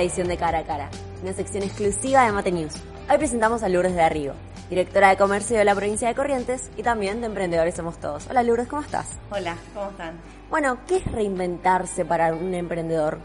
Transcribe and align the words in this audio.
otra 0.00 0.06
edición 0.06 0.28
de 0.28 0.38
Cara 0.38 0.60
a 0.60 0.64
Cara, 0.64 0.88
una 1.22 1.34
sección 1.34 1.62
exclusiva 1.62 2.24
de 2.24 2.32
Mate 2.32 2.50
News. 2.50 2.72
Hoy 3.10 3.18
presentamos 3.18 3.62
a 3.62 3.68
Lourdes 3.68 3.94
de 3.94 4.00
Arrigo, 4.00 4.32
directora 4.70 5.10
de 5.10 5.18
comercio 5.18 5.58
de 5.58 5.64
la 5.66 5.74
provincia 5.74 6.08
de 6.08 6.14
Corrientes 6.14 6.70
y 6.78 6.82
también 6.82 7.20
de 7.20 7.26
Emprendedores 7.26 7.74
Somos 7.74 8.00
Todos. 8.00 8.26
Hola 8.30 8.42
Lourdes, 8.42 8.66
¿cómo 8.66 8.80
estás? 8.80 9.18
Hola, 9.30 9.58
¿cómo 9.74 9.90
están? 9.90 10.18
Bueno, 10.48 10.78
¿qué 10.86 10.96
es 10.96 11.04
reinventarse 11.12 12.06
para 12.06 12.32
un 12.32 12.54
emprendedor? 12.54 13.18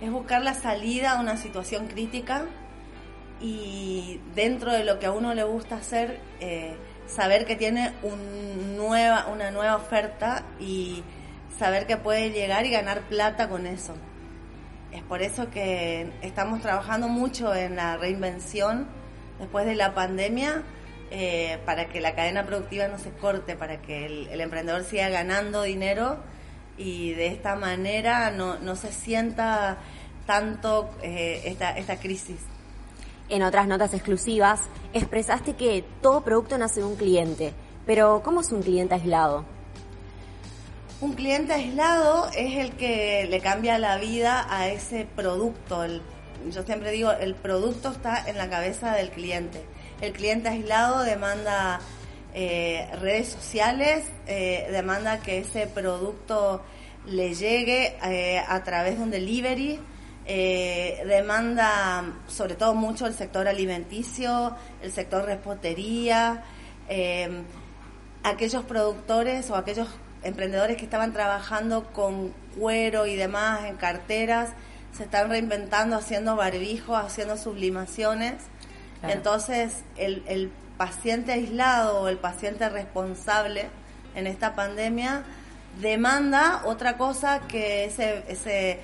Es 0.00 0.10
buscar 0.10 0.42
la 0.42 0.54
salida 0.54 1.12
a 1.12 1.20
una 1.20 1.36
situación 1.36 1.86
crítica 1.86 2.46
y 3.40 4.20
dentro 4.34 4.72
de 4.72 4.82
lo 4.82 4.98
que 4.98 5.06
a 5.06 5.12
uno 5.12 5.32
le 5.32 5.44
gusta 5.44 5.76
hacer, 5.76 6.18
eh, 6.40 6.74
saber 7.06 7.46
que 7.46 7.54
tiene 7.54 7.92
un 8.02 8.76
nueva, 8.76 9.28
una 9.32 9.52
nueva 9.52 9.76
oferta 9.76 10.42
y 10.58 11.04
saber 11.56 11.86
que 11.86 11.96
puede 11.96 12.30
llegar 12.30 12.66
y 12.66 12.70
ganar 12.70 13.02
plata 13.02 13.48
con 13.48 13.68
eso. 13.68 13.94
Es 14.92 15.02
por 15.04 15.22
eso 15.22 15.50
que 15.50 16.12
estamos 16.22 16.60
trabajando 16.62 17.08
mucho 17.08 17.54
en 17.54 17.76
la 17.76 17.96
reinvención 17.96 18.88
después 19.38 19.64
de 19.66 19.76
la 19.76 19.94
pandemia 19.94 20.62
eh, 21.12 21.58
para 21.64 21.88
que 21.88 22.00
la 22.00 22.14
cadena 22.14 22.44
productiva 22.44 22.88
no 22.88 22.98
se 22.98 23.10
corte, 23.10 23.56
para 23.56 23.80
que 23.80 24.06
el, 24.06 24.40
emprendedor 24.40 24.84
siga 24.84 25.08
ganando 25.08 25.62
dinero 25.62 26.18
y 26.76 27.12
de 27.14 27.28
esta 27.28 27.56
manera 27.56 28.30
no, 28.30 28.58
no 28.58 28.74
se 28.74 28.92
sienta 28.92 29.78
tanto 30.26 30.90
eh, 31.02 31.42
esta, 31.44 31.76
esta 31.76 31.96
crisis. 31.96 32.40
En 33.28 33.42
otras 33.42 33.68
notas 33.68 33.94
exclusivas 33.94 34.62
expresaste 34.92 35.54
que 35.54 35.84
todo 36.02 36.22
producto 36.22 36.58
nace 36.58 36.80
de 36.80 36.86
un 36.86 36.96
cliente, 36.96 37.54
pero 37.86 38.22
¿cómo 38.24 38.40
es 38.40 38.50
un 38.50 38.62
cliente 38.62 38.94
aislado? 38.94 39.44
Un 41.00 41.14
cliente 41.14 41.54
aislado 41.54 42.28
es 42.36 42.58
el 42.58 42.72
que 42.72 43.26
le 43.30 43.40
cambia 43.40 43.78
la 43.78 43.96
vida 43.96 44.46
a 44.50 44.68
ese 44.68 45.06
producto. 45.16 45.86
yo 46.50 46.62
siempre 46.62 46.90
digo, 46.90 47.10
el 47.12 47.34
producto 47.34 47.88
está 47.90 48.28
en 48.28 48.36
la 48.36 48.50
cabeza 48.50 48.92
del 48.92 49.08
cliente. 49.08 49.64
El 50.02 50.12
cliente 50.12 50.50
aislado 50.50 51.02
demanda 51.02 51.80
eh, 52.34 52.86
redes 53.00 53.28
sociales, 53.28 54.04
eh, 54.26 54.68
demanda 54.70 55.20
que 55.20 55.38
ese 55.38 55.66
producto 55.68 56.62
le 57.06 57.34
llegue 57.34 57.96
eh, 58.04 58.38
a 58.46 58.62
través 58.62 58.98
de 58.98 59.02
un 59.02 59.10
delivery, 59.10 59.80
demanda 60.26 62.04
sobre 62.28 62.56
todo 62.56 62.74
mucho 62.74 63.06
el 63.06 63.14
sector 63.14 63.48
alimenticio, 63.48 64.54
el 64.82 64.92
sector 64.92 65.24
repostería, 65.24 66.44
aquellos 68.22 68.64
productores 68.64 69.50
o 69.50 69.56
aquellos 69.56 69.88
emprendedores 70.22 70.76
que 70.76 70.84
estaban 70.84 71.12
trabajando 71.12 71.92
con 71.92 72.32
cuero 72.58 73.06
y 73.06 73.16
demás 73.16 73.64
en 73.64 73.76
carteras, 73.76 74.50
se 74.96 75.04
están 75.04 75.30
reinventando 75.30 75.96
haciendo 75.96 76.36
barbijos, 76.36 77.02
haciendo 77.02 77.36
sublimaciones. 77.36 78.34
Entonces, 79.02 79.82
el, 79.96 80.22
el 80.26 80.50
paciente 80.76 81.32
aislado 81.32 82.00
o 82.00 82.08
el 82.08 82.18
paciente 82.18 82.68
responsable 82.68 83.68
en 84.14 84.26
esta 84.26 84.54
pandemia 84.54 85.24
demanda 85.80 86.62
otra 86.64 86.96
cosa 86.96 87.40
que 87.48 87.84
ese, 87.84 88.24
ese 88.28 88.80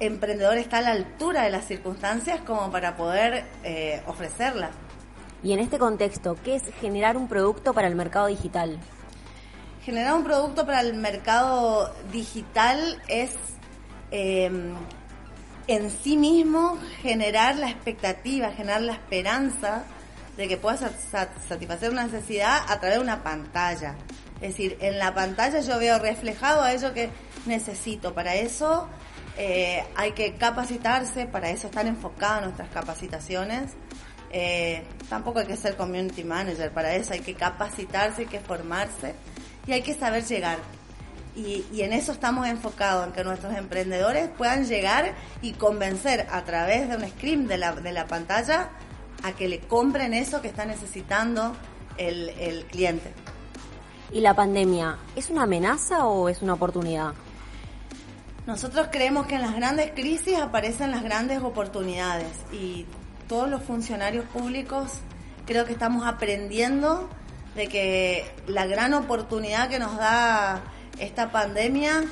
emprendedor 0.00 0.58
está 0.58 0.78
a 0.78 0.82
la 0.82 0.90
altura 0.90 1.42
de 1.42 1.50
las 1.50 1.66
circunstancias 1.66 2.40
como 2.40 2.70
para 2.70 2.96
poder 2.96 3.44
eh, 3.62 4.02
ofrecerla. 4.06 4.70
Y 5.42 5.52
en 5.52 5.60
este 5.60 5.78
contexto, 5.78 6.36
¿qué 6.42 6.56
es 6.56 6.62
generar 6.80 7.16
un 7.16 7.28
producto 7.28 7.74
para 7.74 7.88
el 7.88 7.94
mercado 7.94 8.26
digital? 8.26 8.78
Generar 9.84 10.14
un 10.14 10.24
producto 10.24 10.64
para 10.64 10.80
el 10.80 10.94
mercado 10.94 11.94
digital 12.10 13.02
es 13.06 13.32
em, 14.10 14.74
en 15.66 15.90
sí 15.90 16.16
mismo 16.16 16.78
generar 17.02 17.56
la 17.56 17.70
expectativa, 17.70 18.50
generar 18.52 18.80
la 18.80 18.92
esperanza 18.92 19.84
de 20.38 20.48
que 20.48 20.56
puedas 20.56 20.80
satisfacer 21.48 21.90
una 21.90 22.04
necesidad 22.04 22.62
a 22.66 22.80
través 22.80 22.98
de 22.98 23.04
una 23.04 23.22
pantalla. 23.22 23.94
Es 24.40 24.50
decir, 24.50 24.76
en 24.80 24.98
la 24.98 25.14
pantalla 25.14 25.60
yo 25.60 25.78
veo 25.78 25.98
reflejado 25.98 26.62
a 26.62 26.72
ello 26.72 26.92
que 26.92 27.10
necesito. 27.46 28.14
Para 28.14 28.34
eso 28.34 28.88
eh, 29.36 29.84
hay 29.96 30.12
que 30.12 30.34
capacitarse, 30.34 31.26
para 31.26 31.50
eso 31.50 31.68
están 31.68 31.86
enfocadas 31.86 32.42
nuestras 32.42 32.70
capacitaciones. 32.70 33.72
Eh, 34.30 34.82
tampoco 35.08 35.38
hay 35.40 35.46
que 35.46 35.56
ser 35.56 35.76
community 35.76 36.24
manager, 36.24 36.72
para 36.72 36.94
eso 36.94 37.12
hay 37.12 37.20
que 37.20 37.34
capacitarse, 37.34 38.22
hay 38.22 38.26
que 38.26 38.40
formarse 38.40 39.14
y 39.66 39.72
hay 39.72 39.82
que 39.82 39.94
saber 39.94 40.24
llegar. 40.24 40.58
Y, 41.36 41.64
en 41.80 41.92
eso 41.92 42.12
estamos 42.12 42.46
enfocados, 42.46 43.06
en 43.06 43.12
que 43.12 43.24
nuestros 43.24 43.56
emprendedores 43.56 44.28
puedan 44.38 44.66
llegar 44.66 45.14
y 45.42 45.52
convencer 45.52 46.28
a 46.30 46.44
través 46.44 46.88
de 46.88 46.96
un 46.96 47.08
screen 47.08 47.48
de 47.48 47.58
la, 47.58 47.72
de 47.72 47.92
la 47.92 48.06
pantalla 48.06 48.70
a 49.24 49.32
que 49.32 49.48
le 49.48 49.58
compren 49.60 50.14
eso 50.14 50.40
que 50.40 50.48
está 50.48 50.64
necesitando 50.64 51.56
el, 51.96 52.28
el 52.30 52.66
cliente. 52.66 53.12
¿Y 54.12 54.20
la 54.20 54.34
pandemia 54.34 54.98
es 55.16 55.30
una 55.30 55.42
amenaza 55.42 56.06
o 56.06 56.28
es 56.28 56.40
una 56.40 56.52
oportunidad? 56.54 57.14
Nosotros 58.46 58.88
creemos 58.92 59.26
que 59.26 59.34
en 59.34 59.42
las 59.42 59.56
grandes 59.56 59.90
crisis 59.92 60.38
aparecen 60.38 60.92
las 60.92 61.02
grandes 61.02 61.42
oportunidades 61.42 62.28
y 62.52 62.86
todos 63.26 63.48
los 63.48 63.62
funcionarios 63.62 64.24
públicos 64.26 65.00
creo 65.46 65.64
que 65.64 65.72
estamos 65.72 66.06
aprendiendo 66.06 67.08
de 67.54 67.68
que 67.68 68.30
la 68.46 68.66
gran 68.66 68.94
oportunidad 68.94 69.68
que 69.68 69.78
nos 69.78 69.96
da 69.96 70.62
esta 70.98 71.30
pandemia 71.30 72.04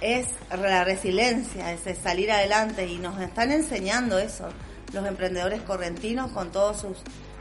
es 0.00 0.26
la 0.50 0.84
resiliencia, 0.84 1.72
es 1.72 1.80
salir 1.98 2.30
adelante 2.30 2.86
y 2.86 2.98
nos 2.98 3.20
están 3.20 3.52
enseñando 3.52 4.18
eso 4.18 4.48
los 4.92 5.06
emprendedores 5.06 5.60
correntinos 5.62 6.30
con 6.30 6.52
todas 6.52 6.80
sus 6.80 6.98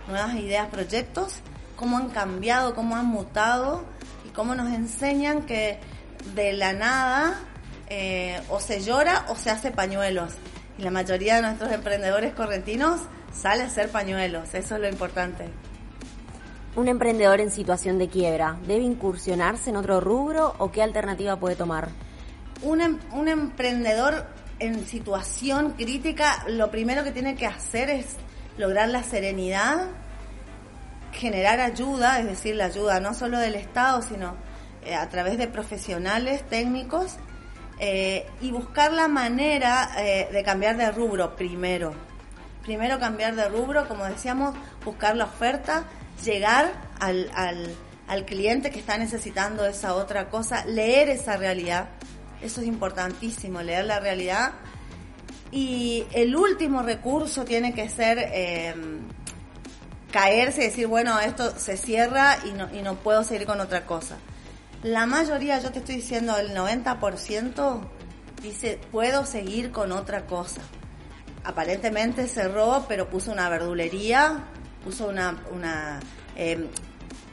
nuevas 0.08 0.36
ideas, 0.36 0.68
proyectos, 0.70 1.36
cómo 1.76 1.98
han 1.98 2.10
cambiado, 2.10 2.76
cómo 2.76 2.96
han 2.96 3.06
mutado 3.06 3.86
y 4.26 4.30
cómo 4.30 4.56
nos 4.56 4.74
enseñan 4.74 5.44
que 5.44 5.80
de 6.36 6.54
la 6.54 6.74
nada 6.74 7.40
eh, 7.90 8.42
o 8.50 8.60
se 8.60 8.82
llora 8.82 9.26
o 9.30 9.36
se 9.36 9.50
hace 9.52 9.72
pañuelos. 9.72 10.34
Y 10.78 10.82
la 10.82 10.92
mayoría 10.92 11.36
de 11.36 11.44
nuestros 11.44 11.72
emprendedores 11.72 12.34
correntinos 12.34 13.02
sale 13.32 13.64
a 13.64 13.68
hacer 13.68 13.90
pañuelos, 13.90 14.54
eso 14.54 14.76
es 14.76 14.82
lo 14.82 14.90
importante. 14.90 15.50
¿Un 16.76 16.88
emprendedor 16.88 17.40
en 17.40 17.52
situación 17.52 18.00
de 18.00 18.08
quiebra 18.08 18.58
debe 18.66 18.84
incursionarse 18.84 19.70
en 19.70 19.76
otro 19.76 20.02
rubro 20.02 20.56
o 20.58 20.72
qué 20.72 20.82
alternativa 20.82 21.36
puede 21.36 21.56
tomar? 21.56 21.90
Un, 22.64 22.82
em, 22.82 23.00
un 23.12 23.28
emprendedor 23.28 24.26
en 24.58 24.84
situación 24.88 25.74
crítica, 25.74 26.44
lo 26.48 26.72
primero 26.72 27.04
que 27.04 27.12
tiene 27.12 27.36
que 27.36 27.46
hacer 27.46 27.92
es 27.92 28.16
lograr 28.58 28.90
la 28.90 29.04
serenidad, 29.04 29.88
generar 31.12 31.60
ayuda, 31.60 32.20
es 32.20 32.26
decir, 32.26 32.56
la 32.56 32.66
ayuda 32.66 33.00
no 33.00 33.14
solo 33.14 33.38
del 33.38 33.54
Estado, 33.54 34.02
sino 34.02 34.36
eh, 34.84 34.96
a 34.96 35.08
través 35.10 35.38
de 35.38 35.48
profesionales 35.48 36.42
técnicos, 36.50 37.18
eh, 37.80 38.26
y 38.42 38.50
buscar 38.50 38.94
la 38.94 39.08
manera 39.08 39.92
eh, 39.98 40.28
de 40.32 40.44
cambiar 40.44 40.78
de 40.78 40.92
rubro 40.92 41.36
primero. 41.36 41.94
Primero 42.64 42.98
cambiar 42.98 43.36
de 43.36 43.48
rubro, 43.48 43.88
como 43.88 44.06
decíamos, 44.06 44.56
buscar 44.84 45.16
la 45.16 45.26
oferta 45.26 45.86
llegar 46.24 46.74
al, 47.00 47.30
al, 48.08 48.26
cliente 48.26 48.70
que 48.70 48.80
está 48.80 48.98
necesitando 48.98 49.66
esa 49.66 49.96
otra 49.96 50.30
cosa, 50.30 50.66
leer 50.66 51.10
esa 51.10 51.38
realidad. 51.38 51.90
Eso 52.42 52.62
es 52.62 52.68
importantísimo, 52.68 53.62
leer 53.62 53.86
la 53.86 54.00
realidad. 54.00 54.54
Y 55.52 56.06
el 56.14 56.36
último 56.36 56.82
recurso 56.82 57.46
tiene 57.46 57.74
que 57.74 57.90
ser 57.90 58.18
eh, 58.20 58.74
caerse 60.12 60.62
y 60.62 60.66
decir, 60.66 60.88
bueno, 60.88 61.20
esto 61.20 61.58
se 61.58 61.78
cierra 61.78 62.38
y 62.46 62.52
no, 62.52 62.74
y 62.74 62.82
no 62.82 62.96
puedo 62.96 63.24
seguir 63.24 63.48
con 63.48 63.60
otra 63.60 63.86
cosa. 63.86 64.18
la 64.84 65.06
mayoría, 65.06 65.60
yo 65.60 65.72
te 65.72 65.80
estoy 65.80 65.96
diciendo, 65.96 66.38
el 66.38 66.56
90% 66.56 67.82
dice, 68.42 68.80
puedo 68.92 69.26
seguir 69.26 69.72
con 69.72 69.92
otra 69.92 70.26
cosa. 70.28 70.62
Aparentemente 71.44 72.28
cerró, 72.28 72.86
pero 72.88 73.10
puso 73.10 73.32
una 73.32 73.50
verdulería, 73.50 74.46
puso 74.84 75.08
una, 75.08 75.42
una 75.52 76.00
em, 76.36 76.68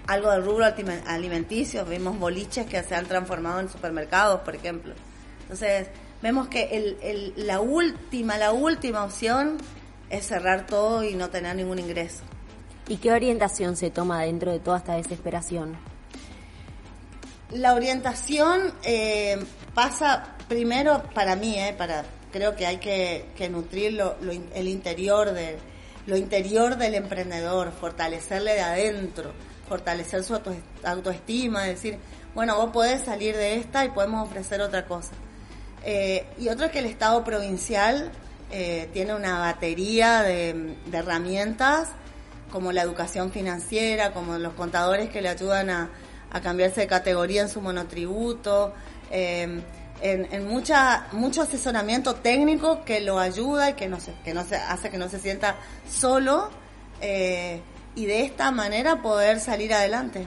algo 0.06 0.30
del 0.32 0.44
rubro 0.44 0.66
alimenticio, 1.06 1.84
vimos 1.84 2.18
boliches 2.18 2.66
que 2.66 2.82
se 2.82 2.94
han 2.94 3.06
transformado 3.06 3.60
en 3.60 3.68
supermercados, 3.68 4.40
por 4.40 4.54
ejemplo. 4.56 4.94
Entonces, 5.42 5.88
vemos 6.22 6.48
que 6.48 6.68
el, 6.72 7.32
la 7.36 7.60
última, 7.60 8.36
la 8.36 8.52
última 8.52 9.04
opción 9.04 9.58
es 10.08 10.26
cerrar 10.26 10.66
todo 10.66 11.04
y 11.04 11.14
no 11.14 11.30
tener 11.30 11.54
ningún 11.54 11.78
ingreso. 11.78 12.22
¿Y 12.88 12.96
qué 12.96 13.12
orientación 13.12 13.76
se 13.76 13.90
toma 13.90 14.22
dentro 14.22 14.50
de 14.50 14.58
toda 14.58 14.78
esta 14.78 14.94
desesperación? 14.94 15.76
La 17.50 17.74
orientación 17.74 18.72
eh, 18.82 19.38
pasa 19.74 20.36
primero 20.48 21.02
para 21.14 21.36
mí, 21.36 21.56
eh, 21.56 21.74
para 21.76 22.04
creo 22.32 22.54
que 22.56 22.66
hay 22.66 22.78
que, 22.78 23.48
nutrir 23.48 24.00
el 24.54 24.68
interior 24.68 25.32
de 25.32 25.58
lo 26.06 26.16
interior 26.16 26.76
del 26.76 26.94
emprendedor, 26.94 27.72
fortalecerle 27.72 28.54
de 28.54 28.60
adentro, 28.60 29.32
fortalecer 29.68 30.24
su 30.24 30.38
autoestima, 30.84 31.62
decir, 31.62 31.98
bueno, 32.34 32.56
vos 32.56 32.70
podés 32.70 33.02
salir 33.02 33.36
de 33.36 33.56
esta 33.56 33.84
y 33.84 33.90
podemos 33.90 34.28
ofrecer 34.28 34.60
otra 34.60 34.86
cosa. 34.86 35.12
Eh, 35.84 36.26
y 36.38 36.48
otro 36.48 36.66
es 36.66 36.72
que 36.72 36.80
el 36.80 36.86
Estado 36.86 37.22
provincial 37.24 38.10
eh, 38.50 38.88
tiene 38.92 39.14
una 39.14 39.38
batería 39.38 40.22
de, 40.22 40.76
herramientas 40.92 41.88
como 42.50 42.72
la 42.72 42.82
educación 42.82 43.30
financiera, 43.30 44.12
como 44.12 44.38
los 44.38 44.54
contadores 44.54 45.08
que 45.10 45.22
le 45.22 45.28
ayudan 45.28 45.70
a, 45.70 45.90
cambiarse 46.42 46.82
de 46.82 46.86
categoría 46.86 47.42
en 47.42 47.48
su 47.48 47.60
monotributo, 47.60 48.72
eh, 49.10 49.60
en, 50.02 50.48
mucha, 50.48 51.06
mucho 51.12 51.42
asesoramiento 51.42 52.14
técnico 52.16 52.84
que 52.84 53.00
lo 53.00 53.18
ayuda 53.18 53.70
y 53.70 53.72
que 53.74 53.88
no 53.88 54.00
se, 54.00 54.12
que 54.24 54.34
no 54.34 54.44
se 54.44 54.56
hace 54.56 54.90
que 54.90 54.98
no 54.98 55.08
se 55.08 55.18
sienta 55.18 55.56
solo 55.88 56.50
eh, 57.00 57.60
y 57.94 58.06
de 58.06 58.24
esta 58.24 58.50
manera 58.50 59.02
poder 59.02 59.40
salir 59.40 59.74
adelante. 59.74 60.26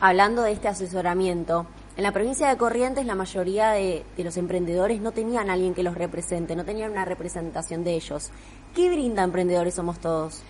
Hablando 0.00 0.42
de 0.42 0.52
este 0.52 0.68
asesoramiento, 0.68 1.66
en 1.96 2.04
la 2.04 2.12
provincia 2.12 2.48
de 2.48 2.56
Corrientes 2.56 3.04
la 3.04 3.14
mayoría 3.14 3.72
de, 3.72 4.04
los 4.16 4.36
emprendedores 4.36 5.00
no 5.00 5.12
tenían 5.12 5.50
a 5.50 5.54
alguien 5.54 5.74
que 5.74 5.82
los 5.82 5.94
represente, 5.94 6.56
no 6.56 6.64
tenían 6.64 6.92
una 6.92 7.04
representación 7.04 7.84
de 7.84 7.94
ellos. 7.94 8.30
¿Qué 8.74 8.88
brinda 8.88 9.22
Emprendedores 9.22 9.74
Somos 9.74 9.98
Todos? 9.98 10.42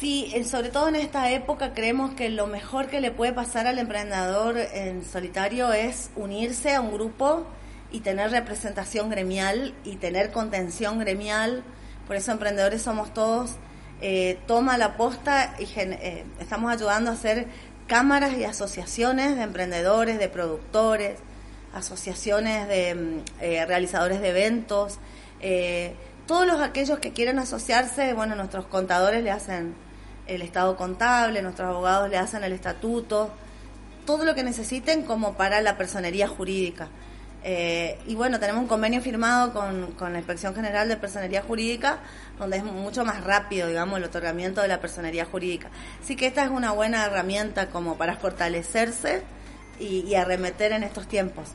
Sí, 0.00 0.32
sobre 0.44 0.70
todo 0.70 0.88
en 0.88 0.96
esta 0.96 1.30
época 1.30 1.72
creemos 1.72 2.14
que 2.14 2.28
lo 2.28 2.46
mejor 2.46 2.88
que 2.88 3.00
le 3.00 3.10
puede 3.10 3.32
pasar 3.32 3.66
al 3.66 3.78
emprendedor 3.78 4.58
en 4.58 5.04
solitario 5.04 5.72
es 5.72 6.10
unirse 6.16 6.74
a 6.74 6.80
un 6.80 6.92
grupo 6.92 7.46
y 7.90 8.00
tener 8.00 8.30
representación 8.30 9.08
gremial 9.08 9.74
y 9.84 9.96
tener 9.96 10.30
contención 10.30 10.98
gremial. 10.98 11.62
Por 12.06 12.16
eso 12.16 12.32
Emprendedores 12.32 12.82
Somos 12.82 13.14
Todos 13.14 13.52
eh, 14.00 14.38
toma 14.46 14.76
la 14.76 14.96
posta 14.96 15.54
y 15.58 15.64
eh, 15.78 16.24
estamos 16.40 16.72
ayudando 16.72 17.10
a 17.10 17.14
hacer 17.14 17.46
cámaras 17.86 18.36
y 18.36 18.44
asociaciones 18.44 19.36
de 19.36 19.42
emprendedores, 19.42 20.18
de 20.18 20.28
productores, 20.28 21.18
asociaciones 21.74 22.68
de 22.68 22.94
mm, 22.94 23.24
eh, 23.40 23.66
realizadores 23.66 24.20
de 24.20 24.28
eventos, 24.28 24.98
eh, 25.40 25.94
todos 26.26 26.46
los 26.46 26.60
aquellos 26.60 26.98
que 26.98 27.12
quieran 27.12 27.38
asociarse, 27.38 28.12
bueno, 28.14 28.34
nuestros 28.34 28.66
contadores 28.66 29.22
le 29.22 29.30
hacen 29.30 29.74
el 30.26 30.42
estado 30.42 30.76
contable, 30.76 31.42
nuestros 31.42 31.68
abogados 31.68 32.08
le 32.08 32.16
hacen 32.16 32.44
el 32.44 32.52
estatuto, 32.52 33.30
todo 34.06 34.24
lo 34.24 34.34
que 34.34 34.42
necesiten 34.42 35.02
como 35.02 35.34
para 35.34 35.60
la 35.60 35.76
personería 35.76 36.28
jurídica. 36.28 36.88
Eh, 37.46 37.98
y 38.06 38.14
bueno, 38.14 38.40
tenemos 38.40 38.62
un 38.62 38.68
convenio 38.68 39.02
firmado 39.02 39.52
con, 39.52 39.92
con, 39.92 40.14
la 40.14 40.18
Inspección 40.18 40.54
General 40.54 40.88
de 40.88 40.96
Personería 40.96 41.42
Jurídica, 41.42 41.98
donde 42.38 42.56
es 42.56 42.64
mucho 42.64 43.04
más 43.04 43.22
rápido, 43.22 43.68
digamos, 43.68 43.98
el 43.98 44.04
otorgamiento 44.04 44.62
de 44.62 44.68
la 44.68 44.80
personería 44.80 45.26
jurídica. 45.26 45.68
Así 46.02 46.16
que 46.16 46.26
esta 46.26 46.42
es 46.42 46.50
una 46.50 46.72
buena 46.72 47.04
herramienta 47.04 47.68
como 47.68 47.98
para 47.98 48.16
fortalecerse 48.16 49.22
y, 49.78 50.14
arremeter 50.14 50.72
en 50.72 50.84
estos 50.84 51.06
tiempos. 51.06 51.48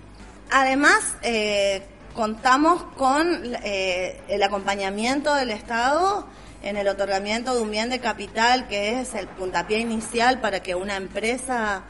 Además, 0.51 1.15
eh, 1.23 1.81
contamos 2.19 2.83
con 2.97 3.55
eh, 3.63 4.19
el 4.27 4.43
acompañamiento 4.43 5.33
del 5.35 5.51
Estado 5.51 6.27
en 6.61 6.75
el 6.75 6.89
otorgamiento 6.89 7.55
de 7.55 7.61
un 7.61 7.71
bien 7.71 7.89
de 7.89 7.99
capital 7.99 8.67
que 8.67 8.99
es 8.99 9.13
el 9.13 9.25
puntapié 9.29 9.79
inicial 9.79 10.41
para 10.41 10.59
que 10.61 10.75
una 10.75 10.97
empresa 10.97 11.83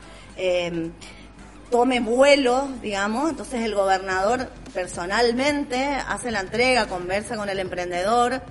tome 1.71 1.99
vuelo, 1.99 2.69
digamos, 2.79 3.31
entonces 3.31 3.63
el 3.63 3.73
gobernador 3.73 4.51
personalmente 4.71 5.83
hace 6.07 6.29
la 6.29 6.41
entrega, 6.41 6.85
conversa 6.85 7.35
con 7.35 7.49
el 7.49 7.57
emprendedor 7.57 8.43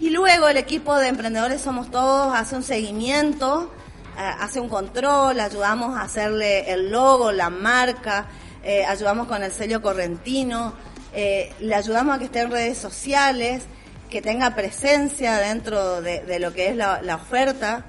y 0.00 0.10
luego 0.10 0.48
el 0.48 0.58
equipo 0.58 0.98
de 0.98 1.08
emprendedores 1.08 1.62
somos 1.62 1.90
todos, 1.90 2.34
hace 2.36 2.56
un 2.56 2.62
seguimiento, 2.62 3.72
eh, 4.18 4.20
hace 4.38 4.60
un 4.60 4.68
control, 4.68 5.40
ayudamos 5.40 5.96
a 5.96 6.02
hacerle 6.02 6.70
el 6.70 6.90
logo, 6.90 7.32
la 7.32 7.48
marca, 7.48 8.26
eh, 8.62 8.84
ayudamos 8.84 9.28
con 9.28 9.42
el 9.42 9.50
sello 9.50 9.80
correntino, 9.80 10.74
eh, 11.14 11.52
le 11.60 11.74
ayudamos 11.74 12.16
a 12.16 12.18
que 12.18 12.26
esté 12.26 12.40
en 12.40 12.50
redes 12.50 12.78
sociales, 12.78 13.64
que 14.10 14.22
tenga 14.22 14.54
presencia 14.54 15.38
dentro 15.38 16.02
de, 16.02 16.38
lo 16.38 16.52
que 16.52 16.68
es 16.68 16.76
la, 16.76 17.00
la 17.02 17.16
oferta. 17.16 17.86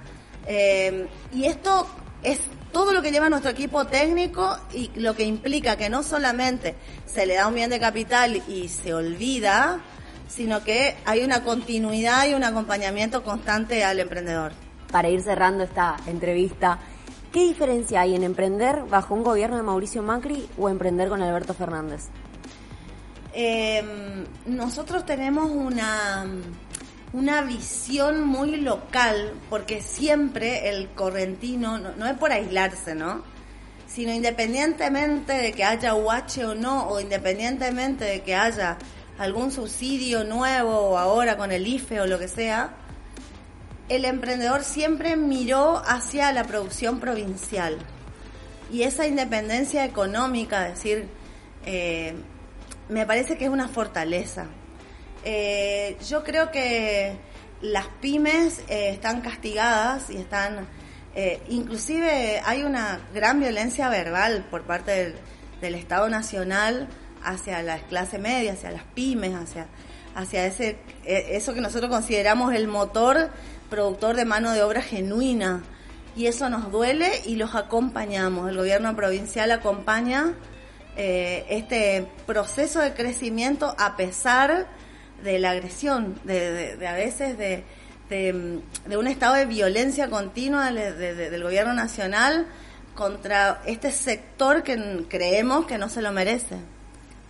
y 0.47 1.45
esto 1.45 1.87
es 2.23 2.39
todo 2.73 2.91
lo 2.91 3.01
que 3.01 3.11
lleva 3.11 3.29
nuestro 3.29 3.51
equipo 3.51 3.85
técnico 3.85 4.57
y 4.73 4.89
lo 4.95 5.15
que 5.15 5.23
implica 5.23 5.77
que 5.77 5.89
no 5.89 6.01
solamente 6.01 6.75
se 7.05 7.25
le 7.25 7.35
da 7.35 7.47
un 7.47 7.55
bien 7.55 7.69
de 7.69 7.79
capital 7.79 8.41
y 8.47 8.67
se 8.67 8.93
olvida, 8.93 9.79
sino 10.27 10.63
que 10.63 10.95
hay 11.05 11.23
una 11.23 11.43
continuidad 11.43 12.27
y 12.27 12.33
un 12.33 12.43
acompañamiento 12.43 13.23
constante 13.23 13.83
al 13.83 13.99
emprendedor. 13.99 14.51
Para 14.91 15.09
ir 15.09 15.21
cerrando 15.21 15.63
esta 15.63 15.97
entrevista, 16.07 16.79
¿qué 17.31 17.43
diferencia 17.43 18.01
hay 18.01 18.15
en 18.15 18.23
emprender 18.23 18.83
bajo 18.89 19.13
un 19.13 19.23
gobierno 19.23 19.57
de 19.57 19.63
Mauricio 19.63 20.01
Macri 20.01 20.49
o 20.57 20.67
emprender 20.67 21.09
con 21.09 21.21
Alberto 21.21 21.53
Fernández? 21.53 22.09
Em, 23.33 24.25
nosotros 24.45 25.05
tenemos 25.05 25.49
una 25.49 26.25
una 27.13 27.41
visión 27.43 28.25
muy 28.27 28.57
local, 28.57 29.33
porque 29.49 29.81
siempre 29.81 30.69
el 30.69 30.89
correntino, 30.89 31.77
no, 31.77 32.07
es 32.07 32.17
por 32.17 32.31
aislarse, 32.31 32.95
¿no? 32.95 33.23
Sino 33.87 34.11
independientemente 34.11 35.33
de 35.33 35.53
que 35.53 35.63
haya 35.63 35.93
UH 35.93 36.43
o 36.47 36.55
no, 36.55 36.87
o 36.87 36.99
independientemente 36.99 38.03
de 38.03 38.21
que 38.23 38.33
haya 38.33 38.77
algún 39.19 39.51
subsidio 39.51 40.23
nuevo 40.23 40.71
o 40.71 40.97
ahora 40.97 41.37
con 41.37 41.51
el 41.51 41.67
IFE 41.67 42.01
o 42.01 42.07
lo 42.07 42.17
que 42.17 42.27
sea, 42.27 42.71
el 43.89 44.05
emprendedor 44.05 44.63
siempre 44.63 45.15
miró 45.15 45.83
hacia 45.85 46.31
la 46.31 46.45
producción 46.45 46.99
provincial. 46.99 47.77
Y 48.71 48.81
esa 48.81 49.05
independencia 49.05 49.85
económica, 49.85 50.67
es 50.69 50.75
decir, 50.75 51.07
eh, 51.67 52.15
me 52.89 53.05
parece 53.05 53.37
que 53.37 53.45
es 53.45 53.51
una 53.51 53.67
fortaleza. 53.67 54.47
Eh, 55.23 55.97
yo 56.07 56.23
creo 56.23 56.51
que 56.51 57.15
las 57.61 57.87
pymes 58.01 58.59
eh, 58.67 58.89
están 58.89 59.21
castigadas 59.21 60.09
y 60.09 60.17
están, 60.17 60.67
eh, 61.15 61.41
inclusive 61.47 62.41
hay 62.45 62.63
una 62.63 62.99
gran 63.13 63.39
violencia 63.39 63.89
verbal 63.89 64.45
por 64.49 64.63
parte 64.63 64.91
del, 64.91 65.15
Estado 65.63 66.09
Nacional 66.09 66.89
hacia 67.23 67.63
la 67.63 67.77
clase 67.79 68.17
media, 68.17 68.51
hacia 68.51 68.69
las 68.69 68.83
pymes, 68.83 69.33
hacia, 69.33 69.67
hacia 70.13 70.45
ese, 70.45 70.77
eso 71.05 71.53
que 71.53 71.61
nosotros 71.61 71.89
consideramos 71.89 72.53
el 72.53 72.67
motor 72.67 73.29
productor 73.69 74.17
de 74.17 74.25
mano 74.25 74.51
de 74.51 74.61
obra 74.61 74.81
genuina. 74.81 75.63
Y 76.17 76.25
eso 76.27 76.49
nos 76.49 76.69
duele 76.69 77.09
y 77.25 77.37
los 77.37 77.55
acompañamos. 77.55 78.49
El 78.49 78.57
gobierno 78.57 78.93
provincial 78.93 79.51
acompaña 79.51 80.33
este 80.95 82.07
proceso 82.25 82.79
de 82.79 82.93
crecimiento 82.93 83.75
a 83.77 83.95
pesar 83.95 84.67
de 85.23 85.39
la 85.39 85.51
agresión, 85.51 86.19
de, 86.23 86.77
a 86.87 86.93
veces 86.93 87.37
de, 87.37 87.63
de, 88.09 88.97
un 88.97 89.07
estado 89.07 89.35
de 89.35 89.45
violencia 89.45 90.09
continua 90.09 90.71
del 90.71 91.43
gobierno 91.43 91.73
nacional 91.73 92.47
contra 92.95 93.61
este 93.65 93.91
sector 93.91 94.63
que 94.63 95.05
creemos 95.09 95.65
que 95.65 95.77
no 95.77 95.89
se 95.89 96.01
lo 96.01 96.11
merece. 96.11 96.57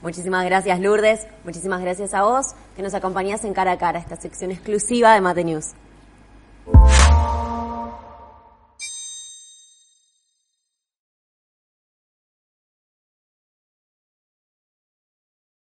Muchísimas 0.01 0.43
gracias 0.43 0.79
Lourdes, 0.81 1.27
muchísimas 1.45 1.81
gracias 1.81 2.13
a 2.13 2.23
vos 2.23 2.47
que 2.75 2.81
nos 2.81 2.93
acompañás 2.93 3.45
en 3.45 3.53
cara 3.53 3.71
a 3.71 3.77
cara, 3.77 3.99
esta 3.99 4.17
sección 4.17 4.51
exclusiva 4.51 5.13
de 5.13 5.21
Mate 5.21 5.45
News. 5.45 5.67